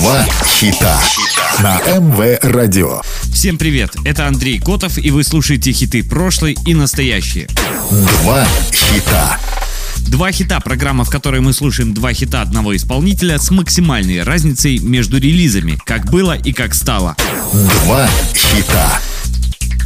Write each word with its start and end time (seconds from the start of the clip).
Два 0.00 0.24
хита 0.46 0.98
на 1.58 1.78
МВ 1.98 2.38
Радио. 2.40 3.02
Всем 3.34 3.58
привет, 3.58 3.90
это 4.06 4.26
Андрей 4.26 4.58
Котов, 4.58 4.96
и 4.96 5.10
вы 5.10 5.22
слушаете 5.24 5.72
хиты 5.72 6.02
прошлой 6.02 6.56
и 6.64 6.72
настоящие. 6.72 7.48
Два 7.90 8.46
хита. 8.72 9.38
Два 10.08 10.32
хита– 10.32 10.58
программа, 10.64 11.04
в 11.04 11.10
которой 11.10 11.42
мы 11.42 11.52
слушаем 11.52 11.92
два 11.92 12.14
хита 12.14 12.40
одного 12.40 12.74
исполнителя 12.74 13.38
с 13.38 13.50
максимальной 13.50 14.22
разницей 14.22 14.78
между 14.78 15.18
релизами, 15.18 15.78
как 15.84 16.10
было 16.10 16.32
и 16.32 16.54
как 16.54 16.74
стало. 16.74 17.14
Два 17.84 18.08
хита. 18.34 18.98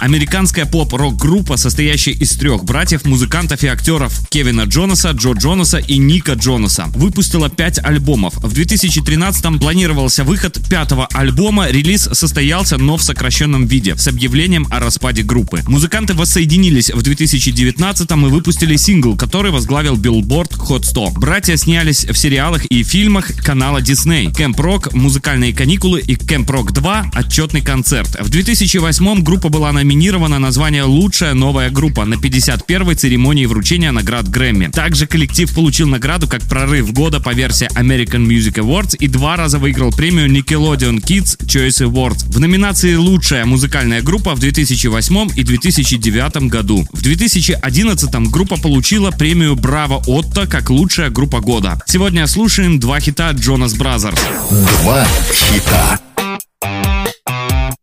Американская 0.00 0.64
поп-рок-группа, 0.64 1.58
состоящая 1.58 2.12
из 2.12 2.30
трех 2.30 2.64
братьев, 2.64 3.04
музыкантов 3.04 3.62
и 3.64 3.66
актеров 3.66 4.26
Кевина 4.30 4.62
Джонаса, 4.62 5.10
Джо 5.10 5.32
Джонаса 5.32 5.76
и 5.76 5.98
Ника 5.98 6.32
Джонаса, 6.32 6.86
выпустила 6.94 7.50
пять 7.50 7.78
альбомов. 7.84 8.34
В 8.36 8.50
2013-м 8.54 9.58
планировался 9.58 10.24
выход 10.24 10.58
пятого 10.70 11.06
альбома, 11.12 11.68
релиз 11.68 12.08
состоялся, 12.12 12.78
но 12.78 12.96
в 12.96 13.02
сокращенном 13.02 13.66
виде, 13.66 13.94
с 13.94 14.08
объявлением 14.08 14.66
о 14.70 14.80
распаде 14.80 15.22
группы. 15.22 15.62
Музыканты 15.68 16.14
воссоединились 16.14 16.88
в 16.90 17.00
2019-м 17.00 18.26
и 18.26 18.30
выпустили 18.30 18.76
сингл, 18.76 19.18
который 19.18 19.52
возглавил 19.52 19.98
Billboard 19.98 20.56
Hot 20.66 20.84
100. 20.84 21.10
Братья 21.10 21.56
снялись 21.56 22.06
в 22.06 22.14
сериалах 22.14 22.64
и 22.66 22.82
фильмах 22.84 23.36
канала 23.44 23.82
Disney. 23.82 24.32
Camp 24.32 24.56
Rock, 24.56 24.96
музыкальные 24.96 25.52
каникулы 25.52 26.00
и 26.00 26.14
Camp 26.14 26.46
Rock 26.46 26.72
2 26.72 27.10
отчетный 27.12 27.60
концерт. 27.60 28.16
В 28.18 28.30
2008 28.30 29.22
группа 29.22 29.50
была 29.50 29.70
номинирована 29.72 29.89
номинирована 29.90 30.38
на 30.38 30.52
звание 30.52 30.84
«Лучшая 30.84 31.34
новая 31.34 31.68
группа» 31.68 32.04
на 32.04 32.14
51-й 32.14 32.94
церемонии 32.94 33.46
вручения 33.46 33.90
наград 33.90 34.28
Грэмми. 34.28 34.68
Также 34.68 35.08
коллектив 35.08 35.52
получил 35.52 35.88
награду 35.88 36.28
как 36.28 36.42
прорыв 36.42 36.92
года 36.92 37.18
по 37.18 37.30
версии 37.34 37.68
American 37.74 38.24
Music 38.24 38.54
Awards 38.62 38.96
и 38.96 39.08
два 39.08 39.34
раза 39.34 39.58
выиграл 39.58 39.90
премию 39.90 40.28
Nickelodeon 40.28 41.02
Kids 41.02 41.36
Choice 41.44 41.84
Awards 41.84 42.24
в 42.32 42.38
номинации 42.38 42.94
«Лучшая 42.94 43.44
музыкальная 43.44 44.00
группа» 44.00 44.36
в 44.36 44.38
2008 44.38 45.30
и 45.34 45.42
2009 45.42 46.48
году. 46.48 46.86
В 46.92 47.02
2011 47.02 48.30
группа 48.30 48.56
получила 48.58 49.10
премию 49.10 49.56
Bravo 49.56 50.00
Otto 50.06 50.46
как 50.46 50.70
лучшая 50.70 51.10
группа 51.10 51.40
года. 51.40 51.80
Сегодня 51.86 52.28
слушаем 52.28 52.78
два 52.78 53.00
хита 53.00 53.32
Jonas 53.32 53.74
Brothers. 53.74 54.20
Два 54.50 55.04
хита. 55.32 55.98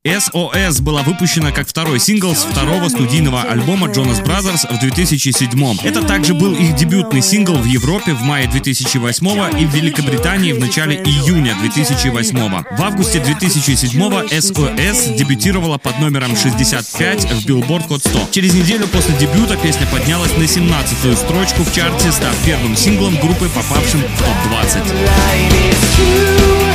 SOS 0.08 0.82
была 0.82 1.04
выпущена 1.04 1.52
как 1.52 1.68
второй 1.68 2.00
сингл 2.00 2.34
с 2.34 2.46
второго 2.46 2.88
студийного 2.88 3.42
альбома 3.42 3.88
Jonas 3.88 4.24
Brothers 4.24 4.66
в 4.74 4.80
2007. 4.80 5.80
Это 5.84 6.02
также 6.02 6.34
был 6.34 6.54
их 6.54 6.76
дебютный 6.76 7.22
сингл 7.22 7.56
в 7.56 7.66
Европе 7.66 8.14
в 8.14 8.22
мае 8.22 8.48
2008 8.48 9.60
и 9.60 9.66
в 9.66 9.76
Великобритании 9.76 10.54
в 10.54 10.60
начале 10.60 10.96
июня 10.96 11.58
2008. 11.60 12.38
В 12.78 12.82
августе 12.82 13.20
2007 13.20 14.00
SOS 14.00 15.18
дебютировала 15.18 15.78
под 15.78 16.00
номером 16.00 16.38
65 16.38 17.26
в 17.26 17.46
Billboard 17.46 17.90
Hot 17.90 18.00
100. 18.00 18.30
Через 18.32 18.54
неделю 18.54 18.88
после 18.88 19.14
дебюта 19.16 19.58
песня 19.58 19.86
поднялась 19.92 20.32
на 20.38 20.44
17-ю 20.44 21.18
строчку 21.18 21.64
в 21.64 21.76
чарте, 21.76 22.14
став 22.14 22.34
первым 22.46 22.78
синглом 22.78 23.20
группы, 23.20 23.50
попавшим 23.50 24.00
в 24.00 24.20
топ-20. 24.20 26.67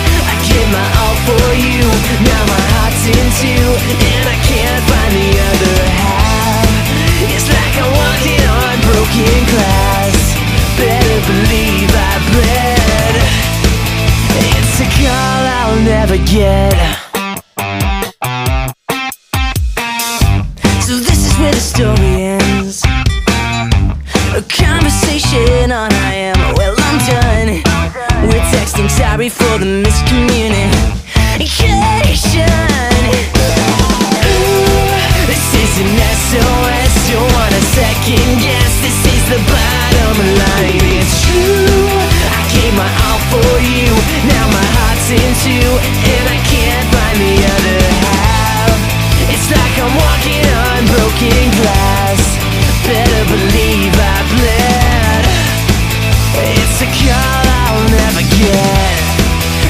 Call 15.03 15.43
I'll 15.59 15.81
never 15.83 16.17
get. 16.19 16.75
So 20.87 20.93
this 21.09 21.21
is 21.27 21.33
where 21.39 21.55
the 21.59 21.65
story 21.75 22.15
ends. 22.39 22.85
A 24.39 24.43
conversation 24.47 25.73
on 25.73 25.91
I 26.11 26.13
am. 26.31 26.39
Well, 26.57 26.75
I'm 26.89 26.99
done. 27.11 27.49
We're 28.29 28.47
texting 28.55 28.89
sorry 28.91 29.29
for 29.29 29.59
the 29.59 29.83
miscommunication. 29.85 30.93
Ooh, 34.25 34.87
This 35.27 35.47
is 35.63 35.73
an 35.83 35.91
SOS 36.29 36.93
Don't 37.11 37.31
wanna 37.37 37.63
second 37.77 38.29
guess 38.45 38.73
This 38.85 38.99
is 39.15 39.23
the 39.33 39.41
bottom 39.51 40.17
line 40.41 40.81
It's 40.99 41.15
true 41.27 41.99
I 42.39 42.41
gave 42.55 42.75
my 42.75 42.91
all 43.07 43.21
for 43.33 43.55
you 43.61 43.91
Now 44.29 44.47
my 44.57 44.92
into 45.13 45.57
And 46.09 46.25
I 46.33 46.39
can't 46.49 46.87
find 46.89 47.17
the 47.21 47.37
other 47.53 47.81
half. 48.09 48.77
It's 49.29 49.49
like 49.53 49.75
I'm 49.77 49.93
walking 49.93 50.45
on 50.49 50.81
broken 50.89 51.45
glass. 51.61 52.23
Better 52.89 53.23
believe 53.29 53.93
I 53.93 54.19
bled. 54.33 55.25
It's 56.57 56.79
a 56.81 56.89
call 56.89 57.45
I'll 57.61 57.85
never 57.93 58.25
get. 58.41 58.97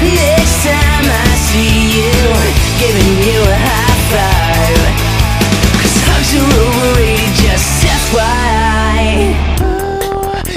Next 0.03 0.63
time 0.63 1.07
I 1.07 1.29
see 1.47 1.99
you 1.99 2.15
Giving 2.79 3.13
you 3.27 3.39
a 3.39 3.55
high 3.55 3.83
hugs 6.13 6.31
are 6.35 6.49
overrated 6.63 7.33
just 7.41 7.67
FYI 8.11 9.35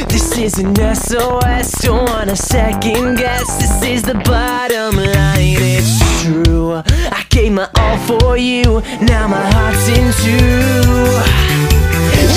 This 0.09 0.39
is 0.39 0.59
an 0.59 0.75
SOS 0.95 1.69
wanna 2.27 2.37
second 2.37 3.17
guess. 3.17 3.57
This 3.59 3.83
is 3.85 4.03
the 4.03 4.15
bottom 4.15 4.97
line, 4.97 5.59
it's 5.61 6.23
true. 6.23 6.73
I 6.75 7.25
gave 7.29 7.53
my 7.53 7.69
all 7.79 7.99
for 7.99 8.37
you. 8.37 8.83
Now 9.01 9.29
my 9.29 9.47
heart's 9.53 9.87
in 9.89 10.11
two. 10.25 11.07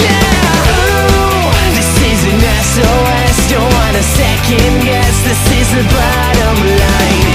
Yeah, 0.04 0.30
Ooh, 0.70 1.50
this 1.74 1.92
is 2.12 2.22
an 2.32 2.40
SOS 2.72 3.50
Don't 3.50 3.74
wanna 3.74 4.04
second 4.04 4.84
guess. 4.86 5.16
This 5.24 5.44
is 5.60 5.68
the 5.74 5.84
bottom 5.96 6.58
line. 6.78 7.29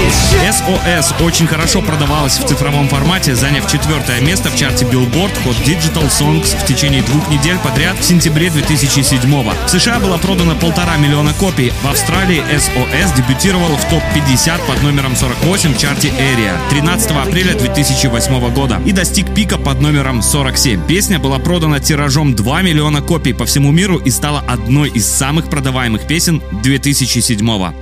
SOS 0.45 1.23
очень 1.23 1.47
хорошо 1.47 1.81
продавалась 1.81 2.37
в 2.37 2.45
цифровом 2.45 2.87
формате, 2.87 3.35
заняв 3.35 3.69
четвертое 3.71 4.21
место 4.21 4.49
в 4.49 4.55
чарте 4.55 4.85
Billboard 4.85 5.31
Hot 5.43 5.55
Digital 5.65 6.07
Songs 6.09 6.55
в 6.57 6.65
течение 6.65 7.01
двух 7.01 7.27
недель 7.29 7.57
подряд 7.57 7.97
в 7.99 8.03
сентябре 8.03 8.49
2007 8.49 9.19
-го. 9.21 9.53
В 9.65 9.69
США 9.69 9.99
было 9.99 10.17
продано 10.17 10.55
полтора 10.55 10.97
миллиона 10.97 11.33
копий. 11.33 11.73
В 11.83 11.87
Австралии 11.87 12.43
SOS 12.51 13.15
дебютировал 13.15 13.75
в 13.75 13.85
топ-50 13.89 14.59
под 14.67 14.83
номером 14.83 15.15
48 15.15 15.73
в 15.73 15.77
чарте 15.79 16.09
Area 16.09 16.57
13 16.69 17.11
апреля 17.11 17.55
2008 17.55 18.49
года 18.51 18.79
и 18.85 18.91
достиг 18.91 19.33
пика 19.33 19.57
под 19.57 19.81
номером 19.81 20.21
47. 20.21 20.85
Песня 20.85 21.17
была 21.17 21.39
продана 21.39 21.79
тиражом 21.79 22.35
2 22.35 22.61
миллиона 22.61 23.01
копий 23.01 23.33
по 23.33 23.45
всему 23.45 23.71
миру 23.71 23.97
и 23.97 24.11
стала 24.11 24.43
одной 24.47 24.89
из 24.89 25.07
самых 25.07 25.49
продаваемых 25.49 26.07
песен 26.07 26.41
2007 26.63 27.57
-го. 27.57 27.73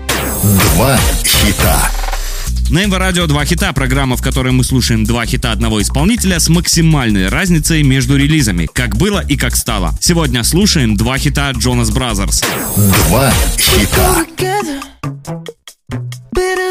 Два 0.44 0.98
хита. 1.24 2.03
На 2.74 2.88
МВ 2.88 2.98
Радио 2.98 3.28
два 3.28 3.46
хита, 3.46 3.72
программа, 3.72 4.18
в 4.18 4.24
которой 4.24 4.52
мы 4.52 4.64
слушаем 4.64 5.04
два 5.04 5.28
хита 5.28 5.52
одного 5.52 5.80
исполнителя 5.80 6.40
с 6.40 6.50
максимальной 6.50 7.30
разницей 7.30 7.84
между 7.84 8.18
релизами, 8.18 8.66
как 8.66 8.98
было 8.98 9.20
и 9.20 9.38
как 9.38 9.56
стало. 9.56 9.96
Сегодня 10.02 10.44
слушаем 10.44 10.98
два 10.98 11.20
хита 11.20 11.52
Jonas 11.52 11.92
Brothers. 11.92 12.42
Два 12.76 13.32
хита. 13.60 14.26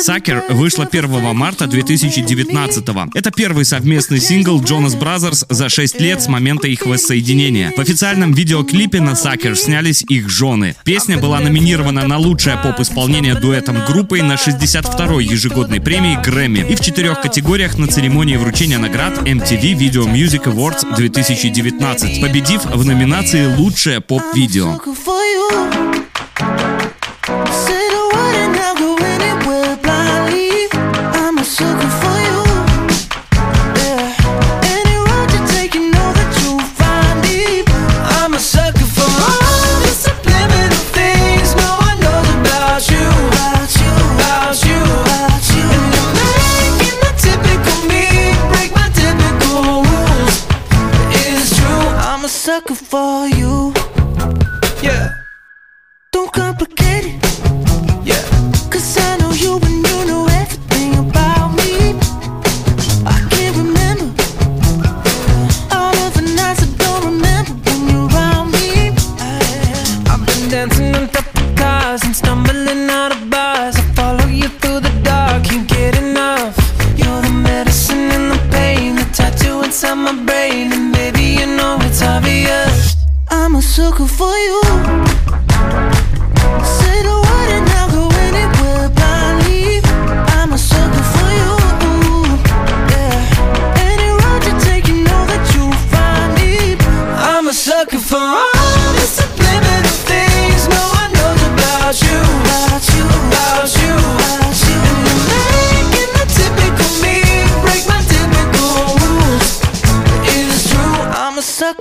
Сакер 0.02 0.42
вышла 0.48 0.84
1 0.84 1.32
марта 1.32 1.68
2019 1.68 2.84
-го. 2.84 3.08
Это 3.14 3.30
первый 3.30 3.64
совместный 3.64 4.18
сингл 4.18 4.60
Jonas 4.60 4.98
Brothers 4.98 5.46
за 5.48 5.68
6 5.68 6.00
лет 6.00 6.20
с 6.20 6.26
момента 6.26 6.66
их 6.66 6.84
воссоединения. 6.86 7.72
В 7.76 7.80
официальном 7.80 8.32
видеоклипе 8.32 9.00
на 9.00 9.14
Сакер 9.14 9.56
снялись 9.56 10.04
их 10.08 10.28
жены. 10.28 10.74
Песня 10.84 11.18
была 11.18 11.38
номинирована 11.38 12.08
на 12.08 12.18
лучшее 12.18 12.56
поп-исполнение 12.56 13.36
дуэтом 13.36 13.76
группой 13.86 14.22
на 14.22 14.32
62-й 14.32 15.24
ежегодной 15.24 15.80
премии 15.80 16.18
Грэмми 16.20 16.66
и 16.68 16.74
в 16.74 16.80
четырех 16.80 17.20
категориях 17.20 17.78
на 17.78 17.86
церемонии 17.86 18.36
вручения 18.36 18.78
наград 18.78 19.18
MTV 19.18 19.78
Video 19.78 20.12
Music 20.12 20.44
Awards 20.44 20.96
2019, 20.96 22.20
победив 22.20 22.64
в 22.64 22.84
номинации 22.84 23.46
«Лучшее 23.56 24.00
поп-видео». 24.00 24.80
sucker 52.42 52.74
for 52.74 53.28
you. 53.28 53.72
Yeah. 54.82 55.10
Don't 56.10 56.32
complicate 56.32 57.04
it. 57.14 57.31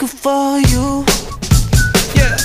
For 0.07 0.57
you. 0.57 1.06
Yeah. 2.15 2.36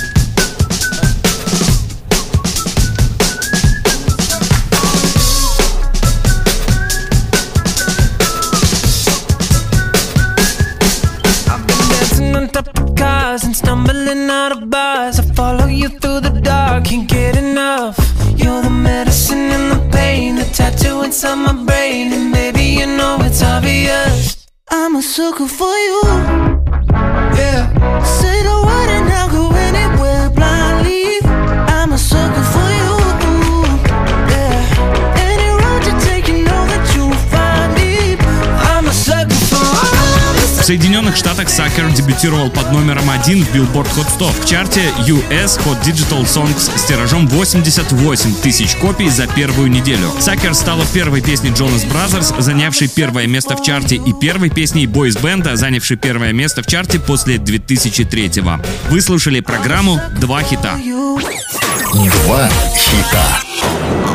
I've 11.49 11.65
been 11.65 11.89
dancing 11.89 12.35
on 12.35 12.49
top 12.49 12.67
of 12.77 12.95
cars 12.95 13.43
and 13.43 13.55
stumbling 13.55 14.29
out 14.29 14.51
of 14.51 14.69
bars. 14.69 15.19
I 15.19 15.23
follow 15.33 15.65
you 15.65 15.89
through 15.89 16.19
the 16.21 16.39
dark, 16.41 16.85
can't 16.85 17.09
get 17.09 17.37
enough. 17.37 17.97
You're 18.35 18.61
the 18.61 18.69
medicine 18.69 19.49
and 19.51 19.71
the 19.71 19.97
pain, 19.97 20.35
the 20.35 20.45
tattoo 20.45 21.01
inside 21.01 21.35
my 21.35 21.53
brain, 21.65 22.13
and 22.13 22.31
maybe 22.31 22.63
you 22.63 22.85
know 22.85 23.17
it's 23.21 23.41
obvious. 23.41 24.36
I'm 24.69 24.95
a 24.97 25.01
sucker 25.01 25.47
for 25.47 25.73
you. 25.87 26.01
Yeah. 27.39 28.03
Say 28.03 28.43
the 28.43 28.49
word 28.65 28.89
and 28.89 29.09
I'll 29.13 29.26
Штатах 41.17 41.49
Сакер 41.49 41.89
дебютировал 41.89 42.51
под 42.51 42.71
номером 42.71 43.09
один 43.09 43.43
в 43.43 43.49
Billboard 43.53 43.87
Hot 43.95 44.07
100 44.07 44.27
в 44.27 44.45
чарте 44.45 44.81
US 45.07 45.59
Hot 45.65 45.83
Digital 45.83 46.23
Songs 46.25 46.69
с 46.77 46.83
тиражом 46.83 47.27
88 47.27 48.35
тысяч 48.35 48.75
копий 48.75 49.09
за 49.09 49.25
первую 49.25 49.71
неделю. 49.71 50.11
Сакер 50.19 50.53
стала 50.53 50.85
первой 50.93 51.21
песней 51.21 51.49
Jonas 51.49 51.89
Brothers, 51.91 52.39
занявшей 52.39 52.87
первое 52.87 53.25
место 53.25 53.57
в 53.57 53.63
чарте, 53.63 53.95
и 53.95 54.13
первой 54.13 54.51
песней 54.51 54.85
бойс 54.85 55.17
бенда, 55.17 55.55
занявшей 55.55 55.97
первое 55.97 56.33
место 56.33 56.61
в 56.61 56.67
чарте 56.67 56.99
после 56.99 57.39
2003 57.39 58.41
-го. 58.41 58.63
Вы 58.91 59.01
слушали 59.01 59.39
программу 59.39 59.99
«Два 60.19 60.43
хита». 60.43 60.77
Два 61.93 62.47
хита. 62.75 64.06